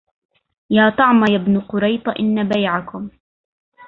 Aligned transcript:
يا 0.69 0.89
طعم 0.89 1.25
يا 1.29 1.35
ابن 1.35 1.59
قريط 1.59 2.09
إن 2.09 2.47
بيعكم 2.49 3.09